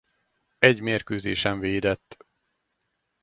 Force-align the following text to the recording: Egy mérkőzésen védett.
Egy 0.59 0.79
mérkőzésen 0.81 1.59
védett. 1.59 2.25